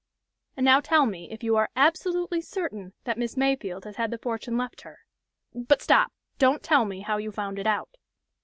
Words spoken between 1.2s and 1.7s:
if you are